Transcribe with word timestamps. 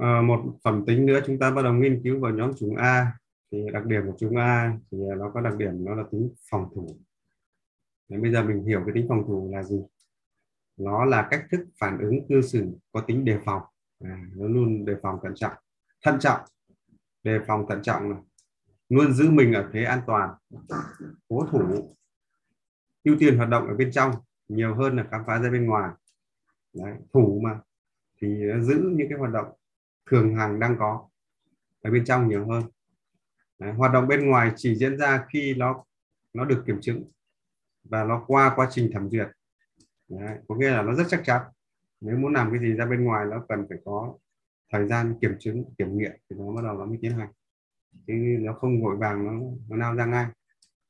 à, 0.00 0.20
một 0.20 0.58
phẩm 0.64 0.84
tính 0.86 1.06
nữa 1.06 1.20
chúng 1.26 1.38
ta 1.38 1.50
bắt 1.50 1.62
đầu 1.62 1.72
nghiên 1.72 2.00
cứu 2.04 2.20
vào 2.20 2.32
nhóm 2.32 2.52
chúng 2.58 2.76
A. 2.76 3.12
Thì 3.52 3.58
đặc 3.72 3.86
điểm 3.86 4.02
của 4.06 4.14
chúng 4.18 4.36
A 4.36 4.78
thì 4.90 4.98
nó 5.16 5.30
có 5.34 5.40
đặc 5.40 5.56
điểm 5.56 5.84
nó 5.84 5.94
là 5.94 6.04
tính 6.10 6.30
phòng 6.50 6.68
thủ. 6.74 6.96
Đấy, 8.08 8.20
bây 8.20 8.32
giờ 8.32 8.42
mình 8.42 8.64
hiểu 8.64 8.82
cái 8.86 8.94
tính 8.94 9.06
phòng 9.08 9.24
thủ 9.26 9.50
là 9.52 9.62
gì. 9.62 9.80
Nó 10.76 11.04
là 11.04 11.28
cách 11.30 11.46
thức 11.50 11.60
phản 11.80 11.98
ứng 11.98 12.26
cư 12.28 12.42
xử 12.42 12.66
có 12.92 13.00
tính 13.00 13.24
đề 13.24 13.38
phòng. 13.44 13.62
À, 14.04 14.24
nó 14.36 14.48
luôn 14.48 14.84
đề 14.84 14.94
phòng 15.02 15.18
cẩn 15.22 15.34
trọng. 15.34 15.52
Thận 16.04 16.18
trọng 16.20 16.40
đề 17.22 17.38
phòng 17.46 17.66
thận 17.68 17.82
trọng 17.82 18.10
này. 18.10 18.18
Luôn 18.88 19.12
giữ 19.12 19.30
mình 19.30 19.52
ở 19.52 19.70
thế 19.72 19.84
an 19.84 20.00
toàn 20.06 20.34
cố 21.28 21.46
thủ 21.50 21.94
ưu 23.04 23.16
tiên 23.18 23.36
hoạt 23.36 23.48
động 23.48 23.68
ở 23.68 23.74
bên 23.74 23.90
trong 23.92 24.12
nhiều 24.48 24.74
hơn 24.74 24.96
là 24.96 25.06
khám 25.10 25.22
phá 25.26 25.38
ra 25.38 25.50
bên 25.50 25.66
ngoài. 25.66 25.90
Đấy, 26.72 26.94
thủ 27.12 27.40
mà. 27.44 27.60
Thì 28.20 28.28
giữ 28.60 28.92
những 28.96 29.08
cái 29.10 29.18
hoạt 29.18 29.32
động 29.32 29.46
thường 30.08 30.36
hàng 30.36 30.60
đang 30.60 30.76
có. 30.78 31.08
Ở 31.82 31.90
bên 31.90 32.04
trong 32.04 32.28
nhiều 32.28 32.46
hơn. 32.46 32.62
Đấy, 33.58 33.72
hoạt 33.72 33.92
động 33.92 34.08
bên 34.08 34.28
ngoài 34.28 34.52
chỉ 34.56 34.74
diễn 34.74 34.98
ra 34.98 35.26
khi 35.32 35.54
nó 35.54 35.84
nó 36.34 36.44
được 36.44 36.64
kiểm 36.66 36.78
chứng 36.80 37.04
và 37.84 38.04
nó 38.04 38.24
qua 38.26 38.52
quá 38.56 38.68
trình 38.70 38.90
thẩm 38.92 39.10
duyệt. 39.10 39.28
Đấy, 40.08 40.38
có 40.48 40.54
nghĩa 40.54 40.70
là 40.70 40.82
nó 40.82 40.94
rất 40.94 41.04
chắc 41.08 41.20
chắn. 41.24 41.42
Nếu 42.00 42.16
muốn 42.16 42.32
làm 42.34 42.50
cái 42.50 42.60
gì 42.60 42.72
ra 42.72 42.86
bên 42.86 43.04
ngoài 43.04 43.26
nó 43.30 43.44
cần 43.48 43.66
phải 43.68 43.78
có 43.84 44.14
thời 44.72 44.88
gian 44.88 45.14
kiểm 45.20 45.36
chứng 45.38 45.64
kiểm 45.78 45.98
nghiệm 45.98 46.12
thì 46.30 46.36
nó 46.38 46.52
bắt 46.52 46.62
đầu 46.64 46.78
nó 46.78 46.84
mới 46.84 46.98
tiến 47.02 47.12
hành. 47.12 47.28
Chứ 48.06 48.12
nó 48.40 48.52
không 48.52 48.82
vội 48.82 48.96
vàng 48.96 49.24
nó 49.26 49.32
nó 49.68 49.76
nào 49.76 49.94
ra 49.94 50.06
ngay. 50.06 50.26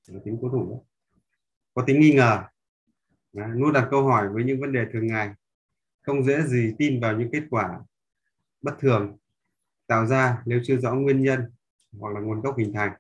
Nó 0.09 0.21
tính 0.25 0.39
cố 0.43 0.49
thủ 0.49 0.71
đó 0.71 0.77
có 1.75 1.85
tính 1.87 2.01
nghi 2.01 2.15
ngờ. 2.15 2.45
Đấy, 3.33 3.49
luôn 3.53 3.73
đặt 3.73 3.89
câu 3.91 4.03
hỏi 4.03 4.29
với 4.29 4.45
những 4.45 4.61
vấn 4.61 4.73
đề 4.73 4.87
thường 4.93 5.07
ngày. 5.07 5.35
Không 6.03 6.25
dễ 6.25 6.43
gì 6.43 6.75
tin 6.79 7.01
vào 7.01 7.19
những 7.19 7.31
kết 7.33 7.43
quả 7.51 7.81
bất 8.63 8.77
thường, 8.79 9.17
tạo 9.87 10.07
ra 10.07 10.43
nếu 10.47 10.61
chưa 10.65 10.77
rõ 10.77 10.95
nguyên 10.95 11.23
nhân 11.23 11.41
hoặc 11.99 12.15
là 12.15 12.21
nguồn 12.21 12.41
gốc 12.41 12.59
hình 12.59 12.73
thành. 12.73 12.93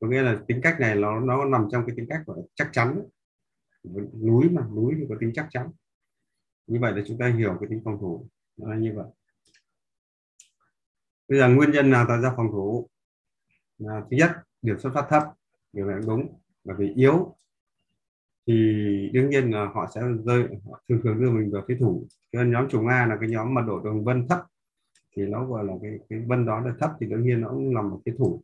Có 0.00 0.08
nghĩa 0.08 0.22
là 0.22 0.38
tính 0.46 0.60
cách 0.62 0.80
này 0.80 0.94
nó 0.94 1.20
nó 1.20 1.44
nằm 1.44 1.68
trong 1.72 1.86
cái 1.86 1.96
tính 1.96 2.06
cách 2.08 2.22
của 2.26 2.46
chắc 2.54 2.68
chắn. 2.72 3.02
Núi 4.22 4.48
mà, 4.50 4.66
núi 4.74 4.94
thì 4.98 5.06
có 5.08 5.14
tính 5.20 5.30
chắc 5.34 5.46
chắn. 5.50 5.70
Như 6.66 6.78
vậy 6.80 6.92
là 6.92 7.02
chúng 7.06 7.18
ta 7.18 7.26
hiểu 7.26 7.56
cái 7.60 7.68
tính 7.70 7.82
phòng 7.84 7.98
thủ, 8.00 8.26
nó 8.56 8.70
là 8.70 8.76
như 8.76 8.92
vậy. 8.96 9.06
Bây 11.28 11.38
giờ 11.38 11.48
nguyên 11.48 11.70
nhân 11.70 11.90
nào 11.90 12.04
tạo 12.08 12.20
ra 12.20 12.32
phòng 12.36 12.48
thủ? 12.52 12.88
Là 13.78 14.00
thứ 14.10 14.16
nhất, 14.16 14.30
điểm 14.62 14.78
xuất 14.78 14.90
phát 14.94 15.06
thấp, 15.08 15.22
điều 15.72 15.86
này 15.86 16.00
đúng. 16.06 16.38
Bởi 16.64 16.76
vì 16.78 16.92
yếu, 16.94 17.36
thì 18.46 18.54
đương 19.12 19.30
nhiên 19.30 19.50
là 19.50 19.70
họ 19.74 19.90
sẽ 19.94 20.00
rơi, 20.24 20.48
họ 20.64 20.82
thường 20.88 21.00
thường 21.04 21.20
đưa 21.20 21.30
mình 21.30 21.50
vào 21.52 21.62
phía 21.68 21.76
thủ. 21.80 22.06
Cho 22.32 22.42
nên 22.42 22.52
nhóm 22.52 22.68
chủng 22.68 22.86
A 22.86 23.06
là 23.06 23.16
cái 23.20 23.28
nhóm 23.28 23.54
mà 23.54 23.62
độ 23.62 23.80
đường 23.80 24.04
vân 24.04 24.28
thấp 24.28 24.40
thì 25.16 25.26
nó 25.26 25.46
gọi 25.46 25.64
là 25.64 25.72
cái 25.82 25.98
cái 26.08 26.18
vân 26.26 26.46
đó 26.46 26.60
là 26.60 26.74
thấp 26.80 26.90
thì 27.00 27.06
đương 27.06 27.22
nhiên 27.22 27.40
nó 27.40 27.48
cũng 27.48 27.74
là 27.74 27.82
một 27.82 28.00
cái 28.04 28.14
thủ. 28.18 28.42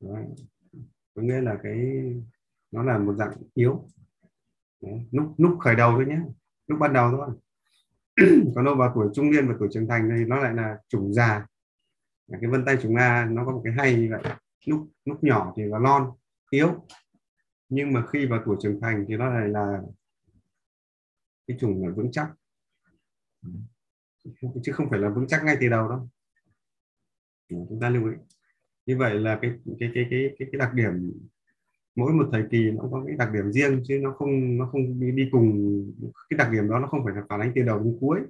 Đấy. 0.00 0.24
có 1.14 1.22
nghĩa 1.22 1.40
là 1.40 1.58
cái, 1.62 1.76
nó 2.70 2.82
là 2.82 2.98
một 2.98 3.14
dạng 3.14 3.32
yếu. 3.54 3.84
Đấy. 4.80 5.06
lúc 5.10 5.34
lúc 5.38 5.58
khởi 5.60 5.76
đầu 5.76 5.92
thôi 5.92 6.06
nhé. 6.06 6.20
Lúc 6.66 6.78
ban 6.80 6.92
đầu 6.92 7.10
thôi. 7.10 7.28
Còn 8.54 8.64
đâu 8.64 8.74
vào 8.74 8.92
tuổi 8.94 9.08
trung 9.14 9.30
niên 9.30 9.48
và 9.48 9.54
tuổi 9.58 9.68
trưởng 9.72 9.88
thành 9.88 10.10
thì 10.18 10.24
nó 10.24 10.36
lại 10.42 10.54
là 10.54 10.78
chủng 10.88 11.12
già. 11.12 11.46
Cái 12.40 12.50
vân 12.50 12.64
tay 12.64 12.76
chủng 12.82 12.94
A, 12.96 13.26
nó 13.30 13.44
có 13.44 13.52
một 13.52 13.60
cái 13.64 13.72
hay 13.72 13.94
như 13.94 14.08
vậy. 14.10 14.22
Lúc 14.66 14.88
lúc 15.04 15.24
nhỏ 15.24 15.52
thì 15.56 15.62
nó 15.62 15.78
non, 15.78 16.10
yếu. 16.50 16.86
Nhưng 17.68 17.92
mà 17.92 18.06
khi 18.06 18.26
vào 18.26 18.42
tuổi 18.44 18.56
trưởng 18.60 18.80
thành 18.80 19.04
thì 19.08 19.16
nó 19.16 19.30
lại 19.30 19.48
là 19.48 19.82
cái 21.46 21.56
chủng 21.60 21.86
là 21.86 21.92
vững 21.96 22.12
chắc 22.12 22.30
chứ 24.62 24.72
không 24.72 24.90
phải 24.90 24.98
là 24.98 25.08
vững 25.08 25.26
chắc 25.28 25.44
ngay 25.44 25.56
từ 25.60 25.68
đầu 25.68 25.88
đâu. 25.88 26.08
Dạ, 27.50 27.58
chúng 27.68 27.80
ta 27.80 27.90
lưu 27.90 28.10
ý. 28.10 28.16
Như 28.86 28.96
vậy 28.98 29.20
là 29.20 29.38
cái 29.42 29.50
cái 29.78 29.90
cái 29.94 30.06
cái 30.10 30.34
cái, 30.38 30.48
cái 30.52 30.58
đặc 30.58 30.74
điểm 30.74 31.12
mỗi 31.96 32.12
một 32.12 32.28
thời 32.32 32.44
kỳ 32.50 32.70
nó 32.70 32.88
có 32.90 33.04
cái 33.06 33.16
đặc 33.16 33.32
điểm 33.32 33.52
riêng 33.52 33.82
chứ 33.84 33.98
nó 34.02 34.12
không 34.12 34.58
nó 34.58 34.66
không 34.66 35.00
đi, 35.00 35.10
đi 35.10 35.28
cùng. 35.32 35.84
Cái 36.30 36.38
đặc 36.38 36.48
điểm 36.52 36.68
đó 36.68 36.78
nó 36.78 36.86
không 36.86 37.04
phải 37.04 37.14
là 37.14 37.22
phản 37.28 37.40
ánh 37.40 37.52
từ 37.54 37.62
đầu 37.62 37.78
đến 37.78 37.96
cuối. 38.00 38.20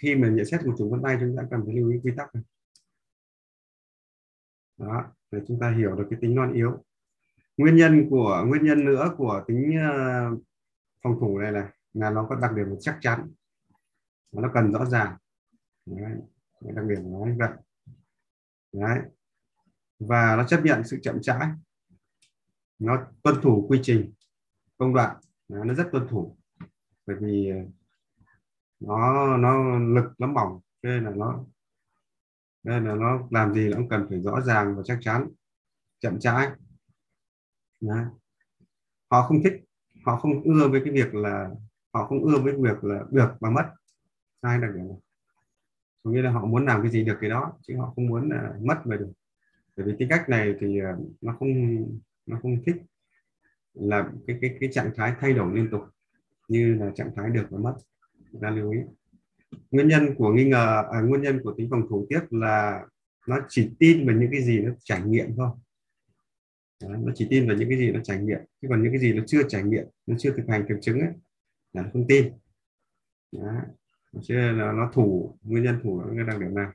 Khi 0.00 0.14
mà 0.14 0.28
nhận 0.28 0.46
xét 0.46 0.66
một 0.66 0.74
chủng 0.78 0.90
vân 0.90 1.02
tay 1.02 1.16
chúng 1.20 1.36
ta 1.36 1.42
cần 1.50 1.62
phải 1.66 1.74
lưu 1.74 1.90
ý 1.90 1.98
quy 2.02 2.12
tắc 2.16 2.34
này. 2.34 2.44
Đó 4.78 5.04
để 5.30 5.38
chúng 5.48 5.60
ta 5.60 5.70
hiểu 5.70 5.96
được 5.96 6.06
cái 6.10 6.18
tính 6.22 6.34
non 6.34 6.52
yếu. 6.52 6.84
Nguyên 7.56 7.76
nhân 7.76 8.06
của 8.10 8.44
nguyên 8.46 8.64
nhân 8.64 8.84
nữa 8.84 9.14
của 9.16 9.44
tính 9.46 9.72
uh, 9.76 10.42
phòng 11.02 11.16
thủ 11.20 11.38
này 11.38 11.52
là 11.52 11.72
là 11.92 12.10
nó 12.10 12.26
có 12.28 12.36
đặc 12.36 12.52
điểm 12.56 12.66
chắc 12.80 12.98
chắn 13.00 13.30
nó 14.42 14.50
cần 14.54 14.72
rõ 14.72 14.84
ràng. 14.84 15.16
Đấy. 15.86 16.12
đặc 16.60 16.84
điểm 16.88 17.12
nó 17.12 17.18
như 17.18 17.34
vậy. 17.38 17.50
Đấy. 18.72 18.98
và 19.98 20.36
nó 20.36 20.44
chấp 20.44 20.60
nhận 20.64 20.84
sự 20.84 20.98
chậm 21.02 21.22
trễ. 21.22 21.32
Nó 22.78 23.06
tuân 23.22 23.40
thủ 23.42 23.66
quy 23.68 23.80
trình 23.82 24.12
công 24.76 24.94
đoạn. 24.94 25.16
Đấy, 25.48 25.64
nó 25.64 25.74
rất 25.74 25.88
tuân 25.92 26.08
thủ. 26.08 26.36
Bởi 27.06 27.16
vì 27.20 27.50
ờ, 27.50 27.56
nó 28.80 29.36
nó 29.36 29.78
lực 29.78 30.12
nó 30.18 30.26
mỏng. 30.26 30.60
Nên 30.82 31.04
là 31.04 31.10
nó 31.10 31.44
nên 32.62 32.84
là 32.84 32.94
nó 32.94 33.28
làm 33.30 33.54
gì 33.54 33.68
nó 33.68 33.76
cũng 33.76 33.88
cần 33.88 34.06
phải 34.08 34.20
rõ 34.20 34.40
ràng 34.40 34.76
và 34.76 34.82
chắc 34.84 34.98
chắn. 35.00 35.28
Chậm 36.00 36.20
rãi 36.20 36.50
họ 39.10 39.22
không 39.22 39.42
thích 39.44 39.52
họ 40.06 40.16
không 40.16 40.42
ưa 40.42 40.68
với 40.68 40.80
cái 40.84 40.92
việc 40.92 41.14
là 41.14 41.50
họ 41.94 42.06
không 42.06 42.24
ưa 42.24 42.38
với 42.38 42.52
việc 42.52 42.84
là 42.84 43.00
được 43.10 43.36
và 43.40 43.50
mất 43.50 43.70
hai 44.44 44.58
đặc 44.58 44.70
điểm 44.74 44.88
này 44.88 44.98
có 46.02 46.10
nghĩa 46.10 46.22
là 46.22 46.30
họ 46.30 46.46
muốn 46.46 46.66
làm 46.66 46.82
cái 46.82 46.90
gì 46.90 47.04
được 47.04 47.16
cái 47.20 47.30
đó 47.30 47.52
chứ 47.62 47.76
họ 47.76 47.92
không 47.96 48.06
muốn 48.06 48.30
là 48.30 48.54
mất 48.62 48.76
về 48.84 48.96
được. 48.96 49.12
Bởi 49.76 49.86
vì 49.86 49.92
tính 49.98 50.08
cách 50.08 50.28
này 50.28 50.54
thì 50.60 50.80
à, 50.80 50.96
nó 51.20 51.36
không 51.38 51.48
nó 52.26 52.38
không 52.42 52.62
thích 52.64 52.76
là 53.74 54.10
cái 54.26 54.38
cái 54.40 54.56
cái 54.60 54.68
trạng 54.72 54.90
thái 54.96 55.14
thay 55.20 55.32
đổi 55.32 55.56
liên 55.56 55.70
tục 55.70 55.82
như 56.48 56.74
là 56.74 56.90
trạng 56.94 57.10
thái 57.16 57.30
được 57.30 57.46
và 57.50 57.58
mất. 57.58 57.74
Chúng 58.32 58.40
ta 58.40 58.50
lưu 58.50 58.70
ý. 58.70 58.78
Nguyên 59.70 59.88
nhân 59.88 60.14
của 60.14 60.32
nghi 60.32 60.44
ngờ 60.44 60.84
à, 60.92 61.00
nguyên 61.00 61.22
nhân 61.22 61.40
của 61.42 61.54
tính 61.56 61.68
phòng 61.70 61.86
thủ 61.88 62.06
tiếp 62.08 62.20
là 62.30 62.86
nó 63.26 63.38
chỉ 63.48 63.70
tin 63.78 64.06
vào 64.06 64.16
những 64.16 64.30
cái 64.30 64.42
gì 64.42 64.58
nó 64.60 64.72
trải 64.84 65.02
nghiệm 65.02 65.36
thôi. 65.36 65.48
Đó, 66.82 66.88
nó 66.88 67.12
chỉ 67.14 67.26
tin 67.30 67.48
vào 67.48 67.56
những 67.56 67.68
cái 67.68 67.78
gì 67.78 67.92
nó 67.92 68.00
trải 68.00 68.18
nghiệm. 68.18 68.40
Chứ 68.62 68.68
còn 68.70 68.82
những 68.82 68.92
cái 68.92 69.00
gì 69.00 69.12
nó 69.12 69.24
chưa 69.26 69.42
trải 69.48 69.62
nghiệm 69.62 69.84
nó 70.06 70.16
chưa 70.18 70.32
thực 70.36 70.44
hành 70.48 70.64
kiểm 70.68 70.80
chứng 70.80 71.00
ấy 71.00 71.10
là 71.72 71.82
nó 71.82 71.88
không 71.92 72.06
tin. 72.08 72.32
Đó 73.32 73.60
chứ 74.22 74.34
là 74.34 74.72
nó 74.72 74.90
thủ 74.94 75.38
nguyên 75.42 75.64
nhân 75.64 75.80
thủ 75.82 76.02
cái 76.16 76.24
đặc 76.26 76.40
điểm 76.40 76.54
này 76.54 76.66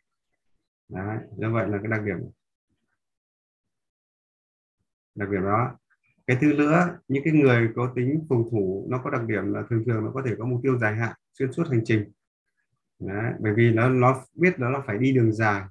Đấy, 0.90 1.18
do 1.38 1.52
vậy 1.52 1.70
là 1.70 1.78
cái 1.78 1.92
đặc 1.92 2.02
điểm 2.06 2.18
đặc 5.16 5.30
điểm 5.30 5.44
đó. 5.44 5.78
Cái 6.28 6.38
thứ 6.42 6.54
nữa 6.54 6.98
những 7.08 7.24
cái 7.24 7.34
người 7.34 7.70
có 7.76 7.94
tính 7.96 8.26
phòng 8.30 8.44
thủ 8.52 8.88
nó 8.90 9.02
có 9.04 9.10
đặc 9.10 9.22
điểm 9.28 9.54
là 9.54 9.64
thường 9.70 9.84
thường 9.86 10.06
nó 10.06 10.12
có 10.14 10.22
thể 10.26 10.36
có 10.40 10.46
mục 10.46 10.60
tiêu 10.64 10.78
dài 10.78 10.96
hạn 10.96 11.16
xuyên 11.34 11.52
suốt 11.52 11.68
hành 11.70 11.82
trình. 11.86 12.12
Đấy, 13.00 13.34
bởi 13.40 13.54
vì 13.54 13.72
nó 13.72 13.90
nó 13.90 14.26
biết 14.36 14.60
nó 14.60 14.70
là 14.70 14.82
phải 14.88 14.98
đi 14.98 15.12
đường 15.14 15.34
dài. 15.34 15.64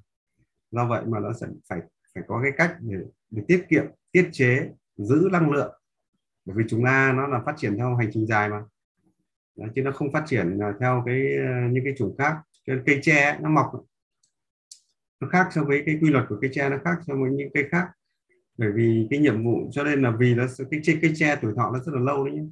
Do 0.70 0.86
vậy 0.88 1.04
mà 1.06 1.20
nó 1.20 1.32
sẽ 1.32 1.46
phải 1.68 1.80
phải 2.14 2.24
có 2.26 2.40
cái 2.42 2.52
cách 2.56 2.76
để, 2.80 2.96
để 3.30 3.42
tiết 3.48 3.66
kiệm 3.68 3.84
tiết 4.12 4.28
chế 4.32 4.70
giữ 4.96 5.28
năng 5.32 5.50
lượng. 5.50 5.80
Bởi 6.44 6.56
vì 6.56 6.64
chúng 6.68 6.84
ta 6.84 7.12
nó 7.16 7.26
là 7.26 7.42
phát 7.46 7.54
triển 7.56 7.76
theo 7.76 7.96
hành 7.96 8.10
trình 8.12 8.26
dài 8.26 8.48
mà. 8.48 8.62
Đấy, 9.58 9.68
chứ 9.74 9.82
nó 9.82 9.92
không 9.92 10.12
phát 10.12 10.24
triển 10.26 10.58
à, 10.62 10.72
theo 10.80 11.02
cái 11.06 11.36
ờ, 11.36 11.68
những 11.70 11.84
cái 11.84 11.94
chủng 11.98 12.16
khác. 12.18 12.36
Cho 12.66 12.74
nên 12.74 12.82
cây 12.86 12.98
tre 13.02 13.38
nó 13.42 13.50
mọc 13.50 13.72
nó 15.20 15.28
khác 15.28 15.48
so 15.54 15.64
với 15.64 15.82
cái 15.86 15.98
quy 16.02 16.10
luật 16.10 16.24
của 16.28 16.38
cây 16.40 16.50
tre 16.54 16.68
nó 16.70 16.78
khác 16.84 16.98
so 17.06 17.14
với 17.14 17.30
những 17.30 17.50
cây 17.54 17.64
khác. 17.70 17.88
Bởi 18.58 18.72
vì 18.72 19.06
cái 19.10 19.18
nhiệm 19.18 19.44
vụ 19.44 19.70
cho 19.72 19.84
nên 19.84 20.02
là 20.02 20.10
vì 20.18 20.34
nó 20.34 20.46
cái 20.70 20.80
cây, 20.86 20.98
cây 21.02 21.12
tre 21.14 21.36
tuổi 21.42 21.52
thọ 21.56 21.70
nó 21.72 21.78
rất 21.78 21.92
là 21.94 22.00
lâu 22.00 22.26
đấy 22.26 22.34
nhé 22.34 22.44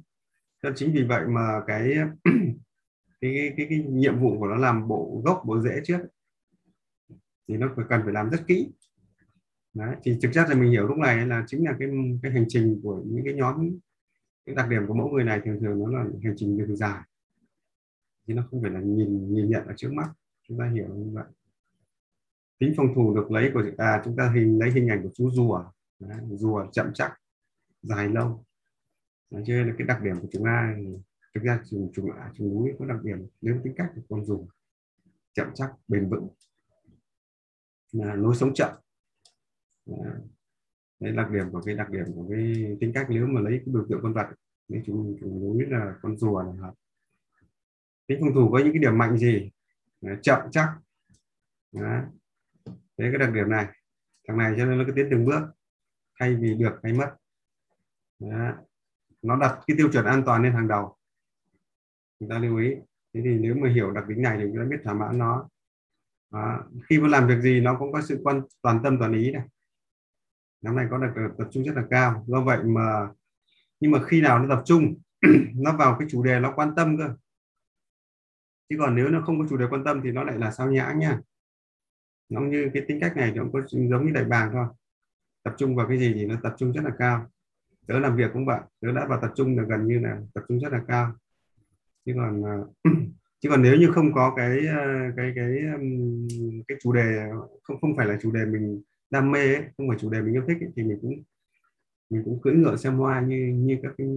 cho 0.63 0.71
chính 0.75 0.93
vì 0.93 1.03
vậy 1.03 1.27
mà 1.27 1.61
cái 1.67 1.95
cái, 2.23 2.33
cái, 3.21 3.53
cái, 3.57 3.67
cái 3.69 3.79
nhiệm 3.89 4.19
vụ 4.19 4.39
của 4.39 4.47
nó 4.47 4.55
làm 4.55 4.87
bộ 4.87 5.21
gốc 5.25 5.41
bộ 5.45 5.61
rễ 5.61 5.81
trước 5.83 5.99
thì 7.47 7.57
nó 7.57 7.71
phải 7.75 7.85
cần 7.89 8.01
phải 8.03 8.13
làm 8.13 8.29
rất 8.29 8.47
kỹ. 8.47 8.69
Đấy, 9.73 9.95
thì 10.03 10.17
thực 10.21 10.29
chất 10.33 10.49
là 10.49 10.55
mình 10.55 10.71
hiểu 10.71 10.87
lúc 10.87 10.97
này 10.97 11.27
là 11.27 11.43
chính 11.47 11.65
là 11.65 11.75
cái 11.79 11.89
cái 12.23 12.31
hành 12.31 12.45
trình 12.47 12.79
của 12.83 13.01
những 13.05 13.25
cái 13.25 13.33
nhóm 13.33 13.77
cái 14.47 14.55
đặc 14.55 14.69
điểm 14.69 14.87
của 14.87 14.93
mẫu 14.93 15.09
người 15.09 15.23
này 15.23 15.41
thường 15.45 15.59
thường 15.59 15.79
nó 15.79 15.99
là 15.99 16.05
hành 16.23 16.33
trình 16.37 16.57
đường 16.57 16.75
dài. 16.75 17.01
Chứ 18.27 18.33
nó 18.33 18.47
không 18.51 18.61
phải 18.61 18.71
là 18.71 18.79
nhìn 18.79 19.33
nhìn 19.33 19.49
nhận 19.49 19.67
ở 19.67 19.73
trước 19.77 19.93
mắt. 19.93 20.09
Chúng 20.47 20.57
ta 20.59 20.69
hiểu 20.69 20.95
như 20.95 21.11
vậy. 21.13 21.25
Tính 22.59 22.73
phòng 22.77 22.87
thủ 22.95 23.15
được 23.15 23.31
lấy 23.31 23.51
của 23.53 23.63
à 23.77 24.01
chúng 24.05 24.15
ta 24.15 24.31
hình 24.35 24.59
lấy 24.59 24.71
hình 24.71 24.87
ảnh 24.87 25.03
của 25.03 25.09
chú 25.13 25.31
rùa. 25.31 25.63
Đấy, 25.99 26.17
rùa 26.29 26.65
chậm 26.71 26.91
chắc 26.93 27.13
dài 27.81 28.09
lâu. 28.09 28.45
Đấy, 29.31 29.43
cho 29.45 29.53
nên 29.53 29.67
là 29.67 29.73
cái 29.77 29.87
đặc 29.87 30.01
điểm 30.03 30.15
của 30.21 30.27
chúng 30.31 30.43
ta 30.45 30.75
thực 31.33 31.43
ra 31.43 31.61
chúng 31.69 31.91
chúng 31.93 32.11
à, 32.11 32.31
chúng 32.35 32.49
núi 32.49 32.73
có 32.79 32.85
đặc 32.85 33.03
điểm 33.03 33.27
nếu 33.41 33.61
tính 33.63 33.73
cách 33.77 33.91
của 33.95 34.01
con 34.09 34.25
rùa 34.25 34.45
chậm 35.33 35.47
chắc 35.53 35.73
bền 35.87 36.09
vững. 36.09 36.27
Là 37.91 38.15
lối 38.15 38.35
sống 38.35 38.53
chậm. 38.53 38.71
Đấy 39.85 40.11
đấy, 40.99 41.11
đặc 41.11 41.31
điểm 41.31 41.51
của 41.51 41.61
cái 41.61 41.75
đặc 41.75 41.89
điểm 41.89 42.05
của 42.15 42.27
cái 42.29 42.77
tính 42.79 42.91
cách 42.93 43.07
nếu 43.09 43.27
mà 43.27 43.41
lấy 43.41 43.61
cái 43.65 43.73
biểu 43.73 43.85
tượng 43.89 43.99
con 44.03 44.13
vật, 44.13 44.27
đấy, 44.67 44.81
chúng 44.85 45.17
chúng 45.19 45.57
biết 45.57 45.65
là 45.69 45.95
con 46.01 46.17
rùa 46.17 46.43
này 46.43 46.53
hả? 46.61 46.71
tính 48.07 48.17
phòng 48.21 48.33
thủ 48.33 48.49
có 48.51 48.59
những 48.59 48.73
cái 48.73 48.81
điểm 48.81 48.97
mạnh 48.97 49.17
gì 49.17 49.51
chậm 50.21 50.39
chắc 50.51 50.69
đấy. 51.71 52.01
thế 52.65 53.09
cái 53.11 53.17
đặc 53.19 53.33
điểm 53.33 53.49
này, 53.49 53.65
thằng 54.27 54.37
này 54.37 54.53
cho 54.57 54.65
nên 54.65 54.77
nó 54.77 54.83
cứ 54.87 54.93
tiến 54.95 55.07
từng 55.11 55.25
bước, 55.25 55.41
thay 56.19 56.35
vì 56.35 56.53
được 56.53 56.79
hay 56.83 56.93
mất 56.93 57.15
đấy. 58.19 58.51
nó 59.21 59.37
đặt 59.37 59.59
cái 59.67 59.77
tiêu 59.77 59.89
chuẩn 59.91 60.05
an 60.05 60.23
toàn 60.25 60.43
lên 60.43 60.53
hàng 60.53 60.67
đầu 60.67 60.95
chúng 62.19 62.29
ta 62.29 62.39
lưu 62.39 62.57
ý 62.57 62.75
thế 63.13 63.21
thì 63.23 63.37
nếu 63.39 63.55
mà 63.55 63.69
hiểu 63.69 63.91
đặc 63.91 64.03
tính 64.09 64.21
này 64.21 64.37
thì 64.37 64.43
chúng 64.47 64.57
ta 64.57 64.63
biết 64.69 64.77
thỏa 64.83 64.93
mãn 64.93 65.17
nó 65.17 65.49
Đó. 66.31 66.63
khi 66.89 66.99
mà 66.99 67.07
làm 67.07 67.27
việc 67.27 67.41
gì 67.41 67.61
nó 67.61 67.75
cũng 67.79 67.91
có 67.91 68.01
sự 68.01 68.19
quan, 68.23 68.41
toàn 68.61 68.79
tâm, 68.83 68.99
toàn 68.99 69.13
ý 69.13 69.31
này 69.31 69.47
nhóm 70.61 70.75
này 70.75 70.87
có 70.91 70.97
được 70.97 71.11
ờ, 71.15 71.21
tập 71.37 71.47
trung 71.51 71.63
rất 71.63 71.73
là 71.75 71.83
cao. 71.89 72.23
Do 72.27 72.41
vậy 72.41 72.63
mà, 72.63 73.07
nhưng 73.79 73.91
mà 73.91 74.03
khi 74.03 74.21
nào 74.21 74.39
nó 74.39 74.55
tập 74.55 74.63
trung, 74.65 74.95
nó 75.55 75.77
vào 75.77 75.95
cái 75.99 76.07
chủ 76.11 76.23
đề 76.23 76.39
nó 76.39 76.53
quan 76.55 76.75
tâm 76.75 76.97
cơ. 76.97 77.09
Chứ 78.69 78.75
còn 78.79 78.95
nếu 78.95 79.09
nó 79.09 79.21
không 79.25 79.39
có 79.39 79.45
chủ 79.49 79.57
đề 79.57 79.65
quan 79.69 79.83
tâm 79.83 80.01
thì 80.03 80.11
nó 80.11 80.23
lại 80.23 80.37
là 80.37 80.51
sao 80.51 80.71
nhãng 80.71 80.99
nha. 80.99 81.19
Nó 82.29 82.41
như 82.41 82.69
cái 82.73 82.83
tính 82.87 82.99
cách 83.01 83.17
này 83.17 83.31
nó 83.31 83.43
có 83.53 83.61
giống 83.71 84.05
như 84.05 84.11
đại 84.11 84.25
bàng 84.25 84.49
thôi. 84.53 84.65
Tập 85.43 85.53
trung 85.57 85.75
vào 85.75 85.87
cái 85.87 85.99
gì 85.99 86.13
thì 86.13 86.25
nó 86.25 86.35
tập 86.43 86.55
trung 86.57 86.71
rất 86.71 86.81
là 86.83 86.91
cao. 86.99 87.25
Tớ 87.87 87.99
làm 87.99 88.15
việc 88.15 88.29
cũng 88.33 88.45
vậy 88.45 88.59
tớ 88.81 88.91
đã 88.91 89.05
vào 89.09 89.21
tập 89.21 89.31
trung 89.35 89.57
là 89.57 89.63
gần 89.63 89.87
như 89.87 89.99
là 89.99 90.17
tập 90.33 90.43
trung 90.47 90.59
rất 90.59 90.73
là 90.73 90.81
cao. 90.87 91.13
Chứ 92.05 92.13
còn 92.15 92.43
ờ, 92.43 92.67
chứ 93.41 93.49
còn 93.49 93.61
nếu 93.61 93.75
như 93.75 93.91
không 93.91 94.13
có 94.13 94.33
cái 94.37 94.67
ờ, 94.67 94.85
cái 95.17 95.33
cái 95.35 95.49
cái 96.67 96.77
chủ 96.81 96.93
đề, 96.93 97.29
không 97.63 97.81
không 97.81 97.97
phải 97.97 98.07
là 98.07 98.17
chủ 98.21 98.31
đề 98.31 98.45
mình 98.45 98.81
đam 99.09 99.31
mê 99.31 99.55
ấy, 99.55 99.65
không 99.77 99.89
phải 99.89 99.97
chủ 99.99 100.09
đề 100.09 100.21
mình 100.21 100.33
yêu 100.33 100.43
thích 100.47 100.57
ấy, 100.61 100.69
thì 100.75 100.83
mình 100.83 100.97
cũng 101.01 101.23
mình 102.09 102.21
cũng 102.25 102.41
cưỡi 102.41 102.53
ngựa 102.53 102.75
xem 102.75 102.95
hoa 102.97 103.21
như 103.21 103.53
như 103.57 103.79
các 103.83 103.91
cái 103.97 104.07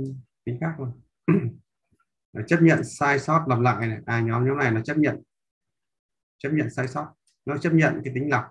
tính 0.45 0.59
khác 0.61 0.75
thôi. 0.79 0.89
Chấp 2.47 2.63
nhận 2.63 2.85
sai 2.85 3.19
sót 3.19 3.45
lặp 3.49 3.61
lại 3.61 3.87
này. 3.87 3.99
À 4.07 4.21
nhóm 4.21 4.47
nhóm 4.47 4.59
này 4.59 4.71
nó 4.71 4.81
chấp 4.81 4.99
nhận. 4.99 5.23
Chấp 6.39 6.51
nhận 6.53 6.71
sai 6.71 6.89
sót. 6.89 7.13
Nó 7.45 7.59
chấp 7.59 7.73
nhận 7.75 8.01
cái 8.05 8.15
tính 8.15 8.31
lọc 8.31 8.45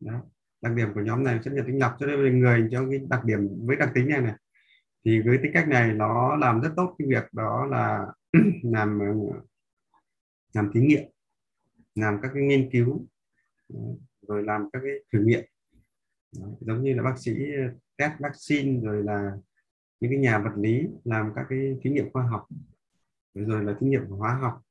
đó. 0.00 0.22
đặc 0.62 0.72
điểm 0.74 0.88
của 0.94 1.00
nhóm 1.00 1.24
này 1.24 1.40
chấp 1.44 1.50
nhận 1.50 1.66
tính 1.66 1.78
lọc 1.78 1.96
cho 1.98 2.06
nên 2.06 2.40
người 2.40 2.68
cho 2.70 2.86
cái 2.90 3.00
đặc 3.08 3.24
điểm 3.24 3.48
với 3.66 3.76
đặc 3.76 3.90
tính 3.94 4.08
này 4.08 4.20
này. 4.20 4.34
Thì 5.04 5.20
với 5.20 5.38
tính 5.42 5.50
cách 5.54 5.68
này 5.68 5.92
nó 5.92 6.36
làm 6.36 6.60
rất 6.60 6.72
tốt 6.76 6.94
cái 6.98 7.08
việc 7.08 7.24
đó 7.32 7.66
là 7.70 8.06
làm 8.62 8.98
ờ, 8.98 9.40
làm 10.52 10.70
thí 10.74 10.80
nghiệm 10.80 11.04
làm 11.94 12.18
các 12.22 12.30
cái 12.34 12.42
nghiên 12.42 12.70
cứu 12.70 13.06
rồi 14.28 14.42
làm 14.42 14.70
các 14.72 14.80
cái 14.84 14.92
thử 15.12 15.24
nghiệm. 15.24 15.44
Đó. 16.40 16.46
giống 16.60 16.82
như 16.82 16.94
là 16.94 17.02
bác 17.02 17.18
sĩ 17.18 17.32
ờ, 17.32 17.74
test 17.96 18.12
vaccine 18.20 18.80
rồi 18.80 19.04
là 19.04 19.36
những 20.00 20.10
cái 20.10 20.20
nhà 20.20 20.38
vật 20.38 20.52
lý 20.56 20.86
làm 21.04 21.32
các 21.34 21.46
cái 21.48 21.78
thí 21.82 21.90
nghiệm 21.90 22.10
khoa 22.12 22.22
học, 22.22 22.48
rồi 23.34 23.64
là 23.64 23.76
thí 23.80 23.86
nghiệm 23.86 24.06
hóa 24.06 24.34
học. 24.34 24.62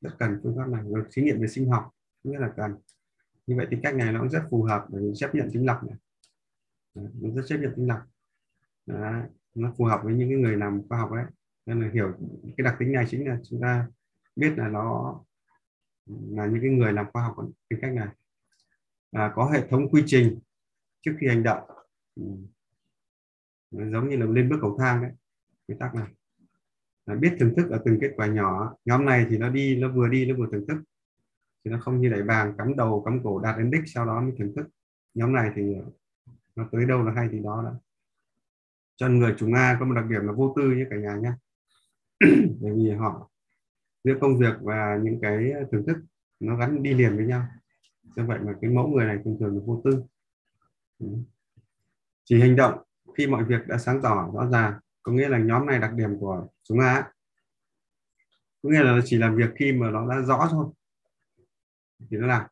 Rất 0.00 0.10
cần 0.18 0.40
phương 0.42 0.56
pháp 0.56 0.68
này, 0.68 0.82
rồi 0.86 1.04
thí 1.12 1.22
nghiệm 1.22 1.40
về 1.40 1.46
sinh 1.46 1.70
học 1.70 1.90
cũng 2.22 2.32
rất 2.32 2.40
là 2.40 2.52
cần. 2.56 2.74
Như 3.46 3.56
vậy 3.56 3.66
thì 3.70 3.76
cách 3.82 3.94
này 3.94 4.12
nó 4.12 4.20
cũng 4.20 4.30
rất 4.30 4.42
phù 4.50 4.62
hợp 4.62 4.86
để 4.88 5.00
chấp 5.14 5.34
nhận 5.34 5.50
tính 5.52 5.66
lọc 5.66 5.84
này. 5.84 5.96
Nó 6.94 7.30
rất 7.34 7.42
chấp 7.46 7.56
nhận 7.56 7.72
tính 7.76 7.88
lọc 7.88 7.98
Đó. 8.86 9.22
nó 9.54 9.74
phù 9.78 9.84
hợp 9.84 10.00
với 10.04 10.14
những 10.14 10.28
cái 10.28 10.38
người 10.38 10.56
làm 10.56 10.88
khoa 10.88 10.98
học 10.98 11.12
đấy. 11.12 11.24
Nên 11.66 11.80
là 11.80 11.90
hiểu 11.92 12.12
cái 12.56 12.64
đặc 12.64 12.76
tính 12.78 12.92
này 12.92 13.04
chính 13.08 13.28
là 13.28 13.38
chúng 13.44 13.60
ta 13.60 13.86
biết 14.36 14.52
là 14.56 14.68
nó 14.68 15.20
là 16.08 16.46
những 16.46 16.60
cái 16.62 16.70
người 16.70 16.92
làm 16.92 17.06
khoa 17.12 17.22
học 17.22 17.36
tính 17.68 17.78
cách 17.82 17.92
này 17.92 18.08
à, 19.12 19.32
có 19.34 19.50
hệ 19.50 19.68
thống 19.68 19.90
quy 19.90 20.02
trình 20.06 20.38
trước 21.00 21.12
khi 21.20 21.26
hành 21.28 21.42
động. 21.42 21.62
Ừ. 22.16 22.22
giống 23.70 24.08
như 24.08 24.16
là 24.16 24.26
lên 24.26 24.48
bước 24.48 24.58
cầu 24.60 24.76
thang 24.78 25.02
đấy 25.02 25.12
quy 25.68 25.74
tắc 25.78 25.94
này. 25.94 26.06
Là 27.06 27.14
biết 27.14 27.36
thưởng 27.40 27.54
thức 27.56 27.70
ở 27.70 27.82
từng 27.84 27.98
kết 28.00 28.12
quả 28.16 28.26
nhỏ. 28.26 28.74
Nhóm 28.84 29.04
này 29.04 29.26
thì 29.30 29.38
nó 29.38 29.48
đi 29.48 29.76
nó 29.76 29.92
vừa 29.92 30.08
đi 30.08 30.26
nó 30.26 30.36
vừa 30.36 30.46
thưởng 30.52 30.66
thức. 30.68 30.76
Thì 31.64 31.70
nó 31.70 31.78
không 31.80 32.00
như 32.00 32.08
đẩy 32.08 32.22
bàn 32.22 32.54
cắm 32.58 32.76
đầu 32.76 33.02
cắm 33.04 33.20
cổ 33.24 33.38
đạt 33.38 33.58
đến 33.58 33.70
đích 33.70 33.82
sau 33.86 34.06
đó 34.06 34.20
mới 34.20 34.32
thưởng 34.38 34.52
thức. 34.56 34.68
Nhóm 35.14 35.32
này 35.32 35.50
thì 35.56 35.62
nó 36.56 36.68
tới 36.72 36.84
đâu 36.84 37.02
là 37.02 37.12
hay 37.12 37.28
thì 37.32 37.38
đó 37.38 37.62
đó. 37.64 37.74
Cho 38.96 39.08
người 39.08 39.34
chúng 39.38 39.54
A 39.54 39.76
có 39.80 39.86
một 39.86 39.94
đặc 39.94 40.04
điểm 40.08 40.26
là 40.26 40.32
vô 40.32 40.54
tư 40.56 40.70
như 40.70 40.86
cả 40.90 40.96
nhà 40.96 41.16
nhé. 41.16 41.32
Bởi 42.60 42.72
vì 42.76 42.90
họ 42.90 43.30
giữa 44.04 44.14
công 44.20 44.38
việc 44.38 44.54
và 44.60 44.98
những 45.02 45.18
cái 45.22 45.52
thưởng 45.72 45.84
thức 45.86 45.96
nó 46.40 46.56
gắn 46.56 46.82
đi 46.82 46.94
liền 46.94 47.16
với 47.16 47.26
nhau 47.26 47.46
do 48.20 48.26
vậy 48.26 48.38
mà 48.38 48.52
cái 48.60 48.70
mẫu 48.70 48.88
người 48.88 49.06
này 49.06 49.18
thường 49.24 49.36
thường 49.40 49.54
là 49.54 49.62
vô 49.66 49.82
tư. 49.84 50.02
Chỉ 52.24 52.40
hành 52.40 52.56
động 52.56 52.78
khi 53.16 53.26
mọi 53.26 53.44
việc 53.44 53.66
đã 53.66 53.78
sáng 53.78 54.02
tỏ 54.02 54.30
rõ 54.34 54.48
ràng, 54.50 54.74
có 55.02 55.12
nghĩa 55.12 55.28
là 55.28 55.38
nhóm 55.38 55.66
này 55.66 55.78
đặc 55.78 55.94
điểm 55.94 56.18
của 56.18 56.46
chúng 56.62 56.80
A. 56.80 57.12
Có 58.62 58.68
nghĩa 58.70 58.82
là 58.82 59.00
chỉ 59.04 59.18
làm 59.18 59.36
việc 59.36 59.50
khi 59.56 59.72
mà 59.72 59.90
nó 59.90 60.08
đã 60.08 60.20
rõ 60.20 60.48
thôi. 60.50 60.66
Thì 62.10 62.16
nó 62.16 62.26
làm. 62.26 62.46